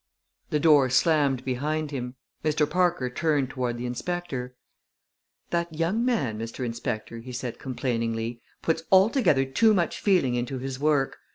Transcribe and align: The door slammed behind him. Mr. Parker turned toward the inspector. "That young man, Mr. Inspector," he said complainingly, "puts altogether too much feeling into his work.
The 0.49 0.59
door 0.59 0.89
slammed 0.89 1.45
behind 1.45 1.91
him. 1.91 2.15
Mr. 2.43 2.67
Parker 2.67 3.07
turned 3.07 3.51
toward 3.51 3.77
the 3.77 3.85
inspector. 3.85 4.55
"That 5.51 5.71
young 5.75 6.03
man, 6.03 6.39
Mr. 6.39 6.65
Inspector," 6.65 7.15
he 7.19 7.31
said 7.31 7.59
complainingly, 7.59 8.41
"puts 8.63 8.81
altogether 8.91 9.45
too 9.45 9.75
much 9.75 9.99
feeling 9.99 10.33
into 10.33 10.57
his 10.57 10.79
work. 10.79 11.19